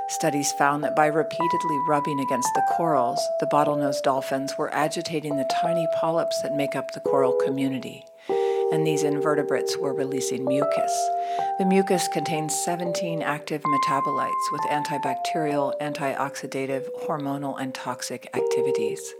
Studies 0.08 0.52
found 0.52 0.84
that 0.84 0.94
by 0.94 1.06
repeatedly 1.06 1.78
rubbing 1.88 2.20
against 2.20 2.48
the 2.54 2.62
corals, 2.76 3.20
the 3.40 3.46
bottlenose 3.46 4.02
dolphins 4.02 4.56
were 4.56 4.72
agitating 4.72 5.36
the 5.36 5.50
tiny 5.60 5.86
polyps 6.00 6.40
that 6.42 6.56
make 6.56 6.76
up 6.76 6.92
the 6.92 7.00
coral 7.00 7.32
community 7.44 8.04
and 8.72 8.86
these 8.86 9.02
invertebrates 9.04 9.76
were 9.76 9.94
releasing 9.94 10.44
mucus. 10.44 11.08
The 11.58 11.64
mucus 11.64 12.08
contains 12.08 12.54
17 12.64 13.22
active 13.22 13.62
metabolites 13.62 14.52
with 14.52 14.60
antibacterial, 14.62 15.78
antioxidative, 15.80 16.86
hormonal, 17.06 17.60
and 17.60 17.74
toxic 17.74 18.28
activities. 18.34 19.14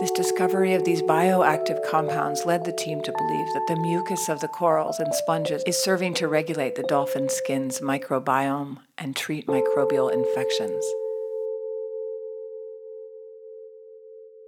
This 0.00 0.10
discovery 0.10 0.74
of 0.74 0.84
these 0.84 1.02
bioactive 1.02 1.80
compounds 1.88 2.44
led 2.44 2.64
the 2.64 2.72
team 2.72 3.00
to 3.02 3.12
believe 3.12 3.46
that 3.54 3.64
the 3.68 3.76
mucus 3.76 4.28
of 4.28 4.40
the 4.40 4.48
corals 4.48 4.98
and 4.98 5.14
sponges 5.14 5.62
is 5.68 5.80
serving 5.80 6.14
to 6.14 6.26
regulate 6.26 6.74
the 6.74 6.82
dolphin 6.82 7.28
skin's 7.28 7.78
microbiome 7.78 8.78
and 8.98 9.14
treat 9.14 9.46
microbial 9.46 10.12
infections. 10.12 10.84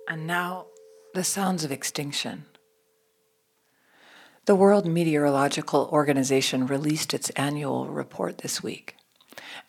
And 0.09 0.27
now, 0.27 0.67
the 1.15 1.23
sounds 1.23 1.63
of 1.63 1.71
extinction. 1.71 2.47
The 4.47 4.57
World 4.57 4.85
Meteorological 4.85 5.89
Organization 5.93 6.67
released 6.67 7.15
its 7.15 7.31
annual 7.31 7.87
report 7.87 8.39
this 8.39 8.65
week. 8.65 8.97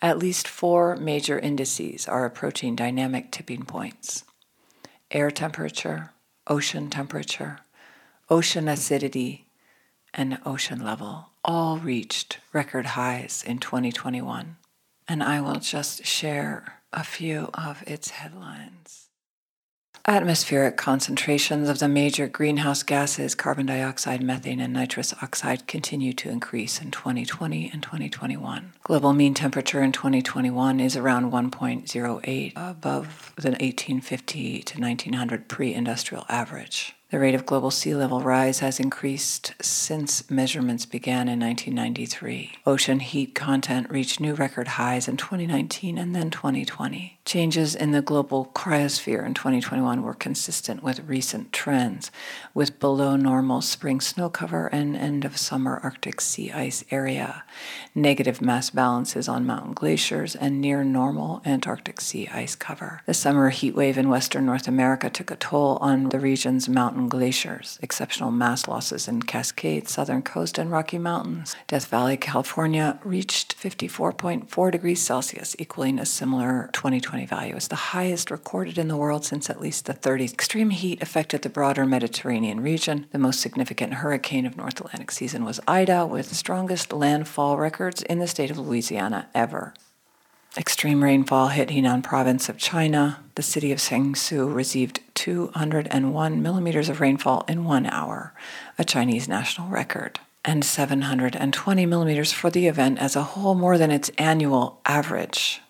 At 0.02 0.18
least 0.18 0.48
four 0.48 0.96
major 0.96 1.38
indices 1.38 2.08
are 2.08 2.24
approaching 2.24 2.74
dynamic 2.74 3.30
tipping 3.30 3.62
points 3.62 4.24
air 5.10 5.30
temperature, 5.30 6.10
ocean 6.46 6.90
temperature, 6.90 7.60
ocean 8.28 8.68
acidity, 8.68 9.46
and 10.14 10.38
ocean 10.44 10.84
level 10.84 11.30
all 11.44 11.78
reached 11.78 12.38
record 12.52 12.86
highs 12.86 13.44
in 13.46 13.58
2021. 13.58 14.56
And 15.06 15.22
I 15.22 15.40
will 15.40 15.60
just 15.60 16.04
share 16.04 16.80
a 16.92 17.04
few 17.04 17.50
of 17.54 17.82
its 17.86 18.10
headlines. 18.10 19.07
Atmospheric 20.08 20.78
concentrations 20.78 21.68
of 21.68 21.80
the 21.80 21.86
major 21.86 22.28
greenhouse 22.28 22.82
gases, 22.82 23.34
carbon 23.34 23.66
dioxide, 23.66 24.22
methane, 24.22 24.58
and 24.58 24.72
nitrous 24.72 25.12
oxide, 25.20 25.66
continue 25.66 26.14
to 26.14 26.30
increase 26.30 26.80
in 26.80 26.90
2020 26.90 27.68
and 27.70 27.82
2021. 27.82 28.72
Global 28.82 29.12
mean 29.12 29.34
temperature 29.34 29.82
in 29.82 29.92
2021 29.92 30.80
is 30.80 30.96
around 30.96 31.30
1.08 31.30 32.52
above 32.56 33.34
the 33.36 33.50
1850 33.50 34.62
to 34.62 34.80
1900 34.80 35.46
pre 35.46 35.74
industrial 35.74 36.24
average. 36.30 36.94
The 37.10 37.18
rate 37.18 37.34
of 37.34 37.46
global 37.46 37.70
sea 37.70 37.94
level 37.94 38.20
rise 38.20 38.58
has 38.58 38.78
increased 38.78 39.54
since 39.62 40.30
measurements 40.30 40.84
began 40.84 41.26
in 41.26 41.40
1993. 41.40 42.52
Ocean 42.66 43.00
heat 43.00 43.34
content 43.34 43.88
reached 43.88 44.20
new 44.20 44.34
record 44.34 44.68
highs 44.68 45.08
in 45.08 45.16
2019 45.16 45.96
and 45.96 46.14
then 46.14 46.28
2020. 46.30 47.18
Changes 47.24 47.74
in 47.74 47.92
the 47.92 48.02
global 48.02 48.50
cryosphere 48.54 49.24
in 49.24 49.32
2021 49.32 50.02
were 50.02 50.12
consistent 50.12 50.82
with 50.82 51.00
recent 51.06 51.50
trends, 51.50 52.10
with 52.52 52.78
below 52.78 53.16
normal 53.16 53.62
spring 53.62 54.02
snow 54.02 54.28
cover 54.28 54.66
and 54.66 54.94
end 54.94 55.24
of 55.24 55.38
summer 55.38 55.80
Arctic 55.82 56.20
sea 56.20 56.52
ice 56.52 56.84
area, 56.90 57.42
negative 57.94 58.42
mass 58.42 58.68
balances 58.68 59.28
on 59.28 59.46
mountain 59.46 59.72
glaciers, 59.72 60.36
and 60.36 60.60
near 60.60 60.84
normal 60.84 61.40
Antarctic 61.46 62.02
sea 62.02 62.28
ice 62.28 62.54
cover. 62.54 63.00
The 63.06 63.14
summer 63.14 63.48
heat 63.48 63.74
wave 63.74 63.96
in 63.96 64.10
western 64.10 64.44
North 64.44 64.68
America 64.68 65.08
took 65.08 65.30
a 65.30 65.36
toll 65.36 65.78
on 65.80 66.10
the 66.10 66.20
region's 66.20 66.68
mountain 66.68 66.97
mountain 66.98 67.08
glaciers, 67.08 67.78
exceptional 67.80 68.32
mass 68.32 68.66
losses 68.66 69.06
in 69.06 69.22
Cascade, 69.22 69.88
Southern 69.88 70.20
Coast, 70.20 70.58
and 70.58 70.68
Rocky 70.68 70.98
Mountains. 70.98 71.54
Death 71.68 71.86
Valley, 71.86 72.16
California 72.16 72.98
reached 73.04 73.56
54.4 73.56 74.72
degrees 74.72 75.00
Celsius, 75.00 75.54
equaling 75.60 76.00
a 76.00 76.04
similar 76.06 76.68
2020 76.72 77.24
value. 77.24 77.54
It's 77.54 77.68
the 77.68 77.94
highest 77.94 78.32
recorded 78.32 78.78
in 78.78 78.88
the 78.88 78.96
world 78.96 79.24
since 79.24 79.48
at 79.48 79.60
least 79.60 79.86
the 79.86 79.94
30s. 79.94 80.32
Extreme 80.32 80.70
heat 80.70 81.00
affected 81.00 81.42
the 81.42 81.48
broader 81.48 81.86
Mediterranean 81.86 82.60
region. 82.60 83.06
The 83.12 83.18
most 83.18 83.40
significant 83.40 83.94
hurricane 83.94 84.44
of 84.44 84.56
North 84.56 84.80
Atlantic 84.80 85.12
season 85.12 85.44
was 85.44 85.60
Ida, 85.68 86.04
with 86.04 86.34
strongest 86.34 86.92
landfall 86.92 87.58
records 87.58 88.02
in 88.02 88.18
the 88.18 88.26
state 88.26 88.50
of 88.50 88.58
Louisiana 88.58 89.28
ever. 89.36 89.72
Extreme 90.56 91.04
rainfall 91.04 91.48
hit 91.48 91.68
Henan 91.68 92.02
province 92.02 92.48
of 92.48 92.58
China. 92.58 93.22
The 93.36 93.42
city 93.42 93.70
of 93.70 93.78
Hsinchu 93.78 94.52
received 94.52 95.00
201 95.28 96.40
millimeters 96.42 96.88
of 96.88 97.02
rainfall 97.02 97.44
in 97.46 97.62
one 97.62 97.84
hour, 97.84 98.32
a 98.78 98.84
Chinese 98.84 99.28
national 99.28 99.68
record, 99.68 100.20
and 100.42 100.64
720 100.64 101.84
millimeters 101.84 102.32
for 102.32 102.48
the 102.48 102.66
event 102.66 102.98
as 102.98 103.14
a 103.14 103.22
whole, 103.22 103.54
more 103.54 103.76
than 103.76 103.90
its 103.90 104.10
annual 104.16 104.80
average. 104.86 105.60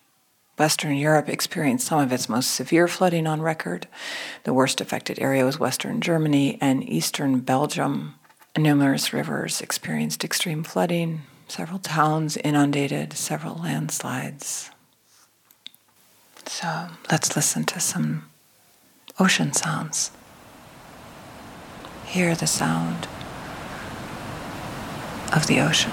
Western 0.56 0.94
Europe 0.94 1.28
experienced 1.28 1.88
some 1.88 1.98
of 1.98 2.12
its 2.12 2.28
most 2.28 2.52
severe 2.52 2.86
flooding 2.86 3.26
on 3.26 3.42
record. 3.42 3.88
The 4.44 4.54
worst 4.54 4.80
affected 4.80 5.18
area 5.18 5.44
was 5.44 5.58
Western 5.58 6.00
Germany 6.00 6.56
and 6.60 6.88
Eastern 6.88 7.40
Belgium. 7.40 8.14
Numerous 8.56 9.12
rivers 9.12 9.60
experienced 9.60 10.22
extreme 10.22 10.62
flooding, 10.62 11.22
several 11.48 11.80
towns 11.80 12.36
inundated, 12.36 13.12
several 13.12 13.56
landslides. 13.56 14.70
So 16.46 16.90
let's 17.10 17.34
listen 17.34 17.64
to 17.64 17.80
some 17.80 18.28
ocean 19.18 19.52
sounds. 19.52 20.10
Hear 22.06 22.34
the 22.34 22.46
sound 22.46 23.08
of 25.32 25.46
the 25.46 25.60
ocean. 25.60 25.92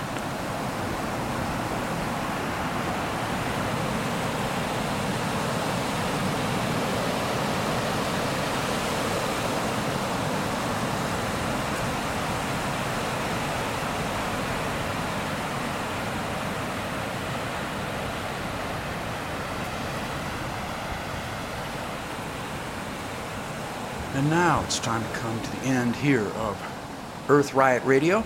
And 24.16 24.30
now 24.30 24.64
it's 24.64 24.80
time 24.80 25.04
to 25.04 25.20
come 25.20 25.38
to 25.42 25.52
the 25.52 25.64
end 25.64 25.94
here 25.94 26.22
of 26.22 27.26
Earth 27.28 27.54
Riot 27.54 27.84
Radio 27.84 28.24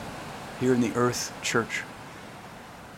here 0.60 0.76
in 0.76 0.82
the 0.82 0.94
Earth 0.94 1.34
Church. 1.42 1.82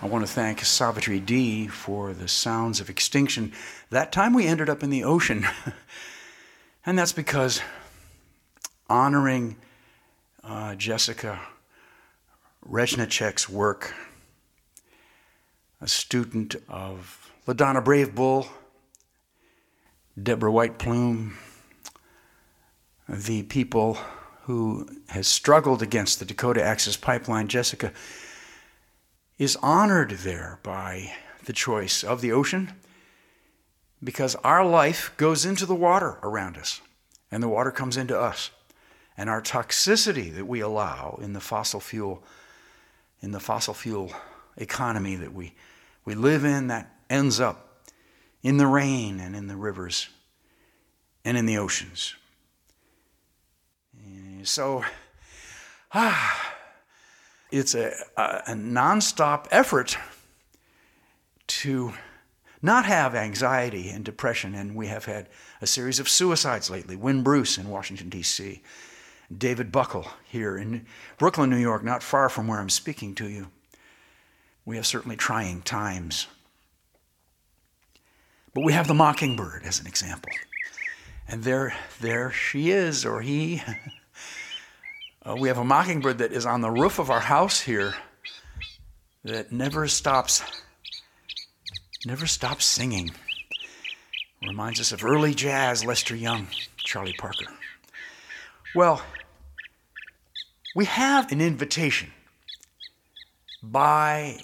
I 0.01 0.07
want 0.07 0.27
to 0.27 0.31
thank 0.31 0.59
Savitri 0.59 1.21
D 1.21 1.67
for 1.67 2.11
the 2.11 2.27
sounds 2.27 2.81
of 2.81 2.89
extinction. 2.89 3.53
That 3.91 4.11
time 4.11 4.33
we 4.33 4.45
ended 4.45 4.69
up 4.69 4.83
in 4.83 4.89
the 4.89 5.05
ocean. 5.05 5.47
and 6.85 6.99
that's 6.99 7.13
because 7.13 7.61
honoring 8.89 9.55
uh, 10.43 10.75
Jessica 10.75 11.39
Reznicek's 12.69 13.47
work, 13.47 13.93
a 15.79 15.87
student 15.87 16.57
of 16.67 17.31
LaDonna 17.47 17.85
Brave 17.85 18.13
Bull, 18.13 18.47
Deborah 20.21 20.51
White 20.51 20.77
Plume, 20.77 21.37
the 23.11 23.43
people 23.43 23.97
who 24.43 24.87
has 25.09 25.27
struggled 25.27 25.81
against 25.81 26.19
the 26.19 26.25
Dakota 26.25 26.63
Access 26.63 26.95
Pipeline, 26.95 27.49
Jessica, 27.49 27.91
is 29.37 29.57
honored 29.61 30.11
there 30.11 30.59
by 30.63 31.11
the 31.45 31.53
choice 31.53 32.03
of 32.03 32.21
the 32.21 32.31
ocean 32.31 32.71
because 34.03 34.35
our 34.35 34.65
life 34.65 35.11
goes 35.17 35.45
into 35.45 35.65
the 35.65 35.75
water 35.75 36.17
around 36.23 36.57
us 36.57 36.79
and 37.31 37.43
the 37.43 37.49
water 37.49 37.71
comes 37.71 37.97
into 37.97 38.17
us. 38.17 38.49
And 39.17 39.29
our 39.29 39.41
toxicity 39.41 40.33
that 40.33 40.45
we 40.45 40.61
allow 40.61 41.19
in 41.21 41.33
the 41.33 41.41
fossil 41.41 41.79
fuel 41.79 42.23
in 43.21 43.31
the 43.31 43.39
fossil 43.39 43.73
fuel 43.73 44.11
economy 44.57 45.15
that 45.15 45.33
we, 45.33 45.53
we 46.05 46.15
live 46.15 46.43
in 46.43 46.67
that 46.67 46.95
ends 47.09 47.39
up 47.39 47.83
in 48.41 48.57
the 48.57 48.65
rain 48.65 49.19
and 49.19 49.35
in 49.35 49.47
the 49.47 49.55
rivers 49.55 50.09
and 51.23 51.37
in 51.37 51.45
the 51.45 51.57
oceans. 51.57 52.15
So, 54.43 54.83
ah, 55.93 56.55
it's 57.51 57.75
a, 57.75 57.93
a, 58.17 58.21
a 58.47 58.53
nonstop 58.53 59.47
effort 59.51 59.97
to 61.47 61.93
not 62.61 62.85
have 62.85 63.15
anxiety 63.15 63.89
and 63.89 64.05
depression. 64.05 64.55
And 64.55 64.75
we 64.75 64.87
have 64.87 65.05
had 65.05 65.27
a 65.61 65.67
series 65.67 65.99
of 65.99 66.07
suicides 66.07 66.69
lately. 66.69 66.95
Wynn 66.95 67.23
Bruce 67.23 67.57
in 67.57 67.69
Washington, 67.69 68.09
D.C., 68.09 68.61
David 69.35 69.71
Buckel 69.71 70.07
here 70.25 70.57
in 70.57 70.85
Brooklyn, 71.17 71.49
New 71.49 71.57
York, 71.57 71.83
not 71.83 72.03
far 72.03 72.27
from 72.27 72.47
where 72.47 72.59
I'm 72.59 72.69
speaking 72.69 73.15
to 73.15 73.27
you. 73.27 73.47
We 74.65 74.75
have 74.75 74.85
certainly 74.85 75.15
trying 75.15 75.61
times. 75.61 76.27
But 78.53 78.65
we 78.65 78.73
have 78.73 78.87
the 78.87 78.93
mockingbird 78.93 79.63
as 79.63 79.79
an 79.79 79.87
example. 79.87 80.31
And 81.27 81.43
there, 81.43 81.73
there 82.01 82.31
she 82.31 82.71
is, 82.71 83.05
or 83.05 83.21
he. 83.21 83.63
Uh, 85.23 85.35
we 85.35 85.47
have 85.47 85.59
a 85.59 85.63
mockingbird 85.63 86.17
that 86.17 86.31
is 86.31 86.47
on 86.47 86.61
the 86.61 86.71
roof 86.71 86.97
of 86.97 87.11
our 87.11 87.19
house 87.19 87.61
here 87.61 87.93
that 89.23 89.51
never 89.51 89.87
stops, 89.87 90.41
never 92.07 92.25
stops 92.25 92.65
singing. 92.65 93.11
Reminds 94.47 94.79
us 94.79 94.91
of 94.91 95.05
early 95.05 95.35
jazz, 95.35 95.85
Lester 95.85 96.15
Young, 96.15 96.47
Charlie 96.77 97.13
Parker. 97.13 97.45
Well, 98.73 99.03
we 100.75 100.85
have 100.85 101.31
an 101.31 101.39
invitation 101.39 102.11
by 103.61 104.39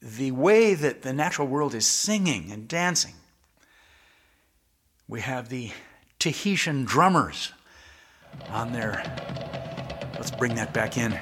the 0.00 0.30
way 0.30 0.74
that 0.74 1.02
the 1.02 1.12
natural 1.12 1.48
world 1.48 1.74
is 1.74 1.84
singing 1.84 2.52
and 2.52 2.68
dancing. 2.68 3.14
We 5.08 5.22
have 5.22 5.48
the 5.48 5.72
Tahitian 6.20 6.84
drummers 6.84 7.52
on 8.48 8.72
their 8.72 9.02
Let's 10.26 10.36
bring 10.36 10.56
that 10.56 10.74
back 10.74 10.98
in 10.98 11.16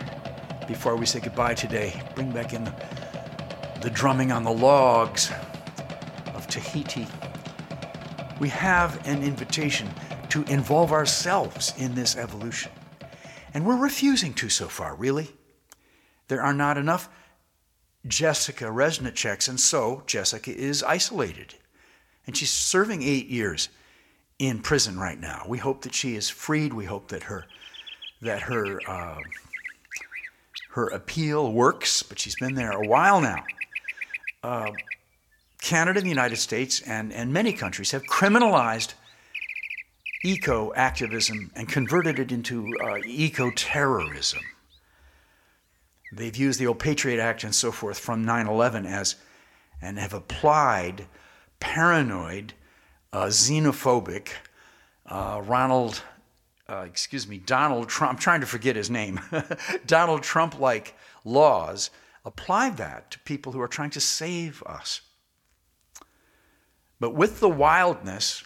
before 0.67 0.97
we 0.97 1.05
say 1.05 1.21
goodbye 1.21 1.53
today. 1.53 2.03
Bring 2.14 2.31
back 2.33 2.55
in 2.55 2.64
the, 3.83 3.90
drumming 3.93 4.33
on 4.33 4.45
the 4.45 4.51
logs 4.51 5.31
of 6.35 6.47
Tahiti. 6.47 7.07
We 8.40 8.49
have 8.49 9.07
an 9.07 9.23
invitation 9.23 9.90
to 10.31 10.43
involve 10.45 10.90
ourselves 10.90 11.75
in 11.77 11.95
this 11.95 12.17
evolution. 12.17 12.73
And 13.53 13.67
we're 13.67 13.77
refusing 13.77 14.33
to 14.35 14.49
so 14.49 14.69
far, 14.69 14.95
really. 14.95 15.29
There 16.29 16.40
are 16.40 16.55
not 16.55 16.79
enough 16.79 17.11
Jessica 18.07 18.64
Rezniceks, 18.64 19.51
and 19.51 19.61
so 19.61 20.03
Jessica 20.07 20.51
is 20.51 20.83
isolated. 20.83 21.57
And 22.27 22.35
she's 22.35 22.49
serving 22.49 23.03
eight 23.03 23.27
years 23.27 23.69
in 24.38 24.61
prison 24.61 24.99
right 24.99 25.21
now. 25.21 25.45
We 25.47 25.59
hope 25.59 25.83
that 25.83 25.95
she 25.95 26.17
is 26.17 26.31
freed. 26.31 26.73
We 26.73 26.87
hope 26.87 27.09
that 27.09 27.25
her 27.25 27.45
that 28.22 28.42
her 28.42 28.81
uh, 28.88 29.18
her 30.70 30.88
appeal 30.88 31.53
works, 31.53 32.03
but 32.03 32.18
she's 32.18 32.35
been 32.35 32.55
there 32.55 32.72
a 32.72 32.87
while 32.87 33.20
now. 33.20 33.44
Uh, 34.42 34.72
Canada, 35.61 36.00
the 36.00 36.09
United 36.09 36.37
States, 36.37 36.83
and, 36.83 37.12
and 37.12 37.33
many 37.33 37.53
countries 37.53 37.92
have 37.92 38.03
criminalized 38.05 38.94
eco 40.24 40.74
activism 40.74 41.50
and 41.55 41.68
converted 41.68 42.18
it 42.18 42.33
into 42.33 42.77
uh, 42.83 42.98
eco 43.07 43.50
terrorism. 43.53 44.40
They've 46.12 46.37
used 46.37 46.59
the 46.59 46.66
old 46.66 46.81
Patriot 46.81 47.20
Act 47.20 47.44
and 47.44 47.55
so 47.55 47.70
forth 47.70 47.98
from 47.98 48.24
9 48.24 48.46
11 48.48 48.85
as, 48.85 49.16
and 49.81 49.98
have 49.98 50.12
applied 50.12 51.07
paranoid, 51.61 52.53
uh, 53.12 53.27
xenophobic, 53.27 54.29
uh, 55.07 55.40
Ronald 55.44 56.03
uh, 56.68 56.85
excuse 56.87 57.29
me, 57.29 57.38
Donald 57.38 57.88
Trump, 57.88 58.14
I'm 58.14 58.18
trying 58.18 58.40
to 58.40 58.46
forget 58.46 58.77
his 58.77 58.90
name, 58.90 59.20
Donald 59.87 60.22
Trump 60.22 60.59
like 60.59 60.96
laws, 61.24 61.90
apply 62.24 62.70
that 62.70 63.11
to 63.11 63.18
people 63.20 63.53
who 63.53 63.61
are 63.61 63.68
trying 63.68 63.90
to 63.90 64.00
save 64.00 64.62
us. 64.64 65.03
But 67.00 67.14
with 67.14 67.40
the 67.40 67.48
wildness, 67.48 68.44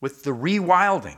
with 0.00 0.22
the 0.22 0.30
rewilding, 0.30 1.16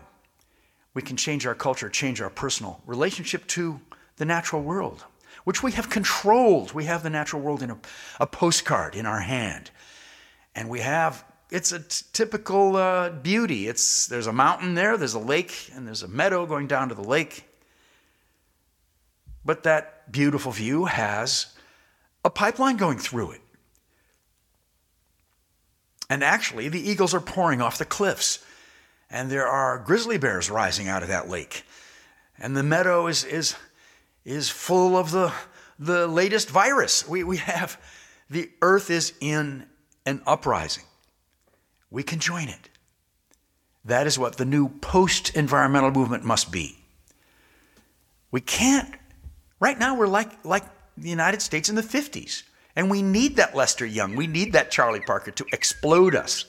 we 0.95 1.03
can 1.03 1.17
change 1.17 1.47
our 1.47 1.55
culture, 1.55 1.91
change 1.91 2.23
our 2.23 2.31
personal 2.31 2.81
relationship 2.87 3.47
to 3.49 3.81
the 4.17 4.25
natural 4.25 4.63
world, 4.63 5.05
which 5.45 5.63
we 5.63 5.73
have 5.73 5.91
controlled. 5.91 6.73
We 6.73 6.87
have 6.87 7.03
the 7.03 7.11
natural 7.11 7.43
world 7.43 7.63
in 7.63 7.71
a, 7.71 7.79
a 8.21 8.27
postcard 8.27 8.95
in 8.95 9.05
our 9.05 9.21
hand. 9.21 9.71
And 10.55 10.71
we 10.71 10.81
have 10.81 11.25
it's 11.51 11.73
a 11.73 11.81
t- 11.81 12.05
typical 12.13 12.77
uh, 12.77 13.11
beauty. 13.11 13.69
It's 13.69 14.07
there's 14.07 14.27
a 14.27 14.33
mountain 14.33 14.75
there, 14.75 14.97
there's 14.97 15.15
a 15.15 15.19
lake, 15.19 15.71
and 15.75 15.87
there's 15.87 16.03
a 16.03 16.09
meadow 16.09 16.47
going 16.47 16.67
down 16.67 16.89
to 16.89 16.95
the 16.95 17.05
lake. 17.05 17.45
But 19.45 19.63
that 19.63 20.11
beautiful 20.11 20.51
view 20.51 20.87
has 20.87 21.47
a 22.25 22.31
pipeline 22.31 22.77
going 22.77 22.99
through 22.99 23.33
it. 23.33 23.41
And 26.11 26.23
actually, 26.23 26.69
the 26.69 26.89
eagles 26.91 27.15
are 27.15 27.21
pouring 27.21 27.61
off 27.61 27.79
the 27.79 27.85
cliffs, 27.85 28.45
and 29.11 29.31
there 29.31 29.47
are 29.47 29.79
grizzly 29.79 30.19
bears 30.19 30.51
rising 30.51 30.89
out 30.89 31.03
of 31.03 31.09
that 31.09 31.29
lake. 31.29 31.65
And 32.39 32.57
the 32.57 32.63
meadow 32.63 33.07
is, 33.07 33.25
is, 33.25 33.55
is 34.25 34.49
full 34.49 34.97
of 34.97 35.11
the, 35.11 35.33
the 35.79 36.07
latest 36.07 36.51
virus. 36.51 37.09
We, 37.09 37.25
we 37.25 37.39
have 37.39 37.81
the 38.29 38.51
earth 38.63 38.91
is 38.91 39.15
in 39.21 39.67
an 40.05 40.23
uprising 40.27 40.85
we 41.91 42.03
can 42.03 42.19
join 42.19 42.49
it. 42.49 42.71
That 43.85 44.07
is 44.07 44.19
what 44.19 44.37
the 44.37 44.45
new 44.45 44.69
post 44.69 45.37
environmental 45.37 45.91
movement 45.93 46.25
must 46.25 46.51
be. 46.51 46.77
We 48.31 48.41
can't, 48.41 48.93
right 49.61 49.79
now, 49.79 49.97
we're 49.97 50.09
like, 50.09 50.45
like 50.45 50.65
the 50.97 51.09
United 51.09 51.41
States 51.41 51.69
in 51.69 51.77
the 51.77 51.83
50s. 51.83 52.43
And 52.75 52.91
we 52.91 53.01
need 53.01 53.37
that 53.37 53.55
Lester 53.55 53.87
Young. 53.87 54.17
We 54.17 54.27
need 54.27 54.53
that 54.53 54.71
Charlie 54.71 55.01
Parker 55.01 55.31
to 55.31 55.47
explode 55.53 56.15
us, 56.15 56.45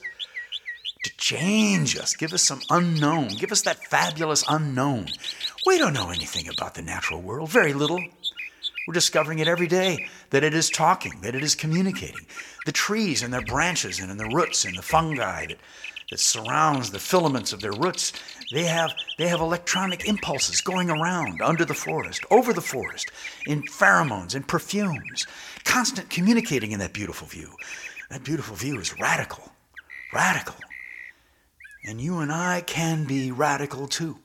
to 1.04 1.16
change 1.16 1.96
us, 1.96 2.14
give 2.16 2.32
us 2.32 2.42
some 2.42 2.60
unknown, 2.68 3.28
give 3.28 3.52
us 3.52 3.62
that 3.62 3.84
fabulous 3.84 4.44
unknown. 4.48 5.06
We 5.64 5.78
don't 5.78 5.94
know 5.94 6.10
anything 6.10 6.48
about 6.48 6.74
the 6.74 6.82
natural 6.82 7.22
world, 7.22 7.50
very 7.50 7.72
little. 7.72 8.02
We're 8.88 8.94
discovering 8.94 9.38
it 9.38 9.48
every 9.48 9.66
day 9.66 10.08
that 10.30 10.42
it 10.42 10.54
is 10.54 10.70
talking, 10.70 11.20
that 11.20 11.34
it 11.34 11.42
is 11.42 11.54
communicating. 11.54 12.24
The 12.64 12.72
trees 12.72 13.22
and 13.22 13.30
their 13.30 13.44
branches 13.44 14.00
and 14.00 14.10
in 14.10 14.16
the 14.16 14.30
roots 14.34 14.64
and 14.64 14.78
the 14.78 14.82
fungi 14.82 15.44
that, 15.44 15.58
that 16.10 16.18
surrounds 16.18 16.90
the 16.90 16.98
filaments 16.98 17.52
of 17.52 17.60
their 17.60 17.74
roots, 17.74 18.14
they 18.50 18.64
have, 18.64 18.94
they 19.18 19.28
have 19.28 19.42
electronic 19.42 20.08
impulses 20.08 20.62
going 20.62 20.88
around 20.88 21.42
under 21.42 21.66
the 21.66 21.74
forest, 21.74 22.24
over 22.30 22.54
the 22.54 22.62
forest, 22.62 23.10
in 23.46 23.60
pheromones 23.64 24.34
and 24.34 24.48
perfumes, 24.48 25.26
constant 25.64 26.08
communicating 26.08 26.72
in 26.72 26.78
that 26.78 26.94
beautiful 26.94 27.26
view. 27.28 27.50
That 28.08 28.24
beautiful 28.24 28.56
view 28.56 28.80
is 28.80 28.98
radical, 28.98 29.52
radical. 30.14 30.56
And 31.84 32.00
you 32.00 32.20
and 32.20 32.32
I 32.32 32.62
can 32.62 33.04
be 33.04 33.32
radical 33.32 33.86
too. 33.86 34.18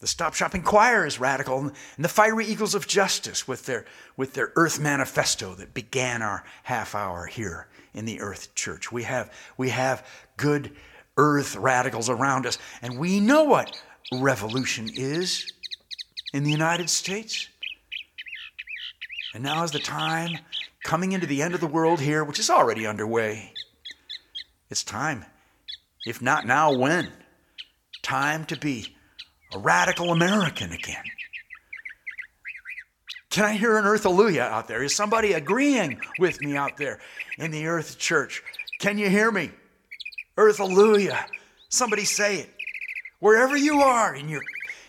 The 0.00 0.06
Stop 0.06 0.32
Shopping 0.32 0.62
Choir 0.62 1.04
is 1.04 1.20
radical, 1.20 1.58
and 1.58 1.74
the 1.98 2.08
Fiery 2.08 2.46
Eagles 2.46 2.74
of 2.74 2.88
Justice 2.88 3.46
with 3.46 3.66
their, 3.66 3.84
with 4.16 4.32
their 4.32 4.50
Earth 4.56 4.80
Manifesto 4.80 5.54
that 5.56 5.74
began 5.74 6.22
our 6.22 6.42
half 6.62 6.94
hour 6.94 7.26
here 7.26 7.68
in 7.92 8.06
the 8.06 8.22
Earth 8.22 8.54
Church. 8.54 8.90
We 8.90 9.02
have, 9.02 9.30
we 9.58 9.68
have 9.68 10.06
good 10.38 10.74
Earth 11.18 11.54
radicals 11.54 12.08
around 12.08 12.46
us, 12.46 12.56
and 12.80 12.98
we 12.98 13.20
know 13.20 13.44
what 13.44 13.78
revolution 14.10 14.88
is 14.94 15.52
in 16.32 16.44
the 16.44 16.50
United 16.50 16.88
States. 16.88 17.48
And 19.34 19.42
now 19.44 19.64
is 19.64 19.70
the 19.70 19.80
time 19.80 20.38
coming 20.82 21.12
into 21.12 21.26
the 21.26 21.42
end 21.42 21.52
of 21.52 21.60
the 21.60 21.66
world 21.66 22.00
here, 22.00 22.24
which 22.24 22.38
is 22.38 22.48
already 22.48 22.86
underway. 22.86 23.52
It's 24.70 24.82
time. 24.82 25.26
If 26.06 26.22
not 26.22 26.46
now, 26.46 26.72
when? 26.72 27.12
Time 28.02 28.46
to 28.46 28.56
be 28.56 28.96
a 29.54 29.58
radical 29.58 30.12
American 30.12 30.72
again. 30.72 31.04
Can 33.30 33.44
I 33.44 33.54
hear 33.54 33.78
an 33.78 33.84
earth 33.84 34.02
hallelujah 34.02 34.42
out 34.42 34.66
there? 34.66 34.82
Is 34.82 34.94
somebody 34.94 35.34
agreeing 35.34 36.00
with 36.18 36.40
me 36.40 36.56
out 36.56 36.76
there 36.76 36.98
in 37.38 37.52
the 37.52 37.66
earth 37.66 37.98
church? 37.98 38.42
Can 38.80 38.98
you 38.98 39.08
hear 39.08 39.30
me? 39.30 39.50
Earth 40.36 40.58
hallelujah. 40.58 41.26
Somebody 41.68 42.04
say 42.04 42.40
it. 42.40 42.50
Wherever 43.20 43.56
you 43.56 43.82
are 43.82 44.14
in 44.14 44.28
your 44.28 44.42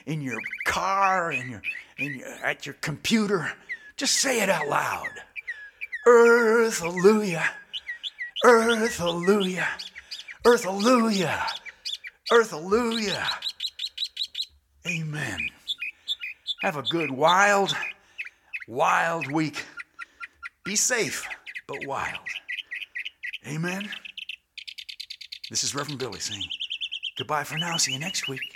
in 0.05 0.21
your 0.21 0.39
car, 0.65 1.31
in 1.31 1.51
your, 1.51 1.61
in 1.97 2.19
your 2.19 2.27
at 2.43 2.65
your 2.65 2.75
computer, 2.81 3.51
just 3.97 4.15
say 4.15 4.41
it 4.41 4.49
out 4.49 4.67
loud. 4.67 5.09
Earth 6.07 6.79
hallelujah. 6.79 7.47
Earth 8.43 8.97
hallelujah. 8.97 9.67
Earth 10.45 10.63
hallelujah. 10.63 11.45
Earth 12.31 12.51
hallelujah. 12.51 13.27
Amen. 14.87 15.49
Have 16.63 16.77
a 16.77 16.81
good, 16.83 17.11
wild, 17.11 17.75
wild 18.67 19.31
week. 19.31 19.63
Be 20.63 20.75
safe, 20.75 21.27
but 21.67 21.85
wild. 21.85 22.17
Amen. 23.47 23.89
This 25.49 25.63
is 25.63 25.75
Reverend 25.75 25.99
Billy 25.99 26.19
saying 26.19 26.45
goodbye 27.17 27.43
for 27.43 27.57
now. 27.57 27.77
See 27.77 27.93
you 27.93 27.99
next 27.99 28.27
week. 28.27 28.50